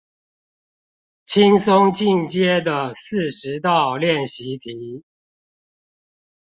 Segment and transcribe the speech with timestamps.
[1.27, 5.03] 輕鬆進階的四十道練習題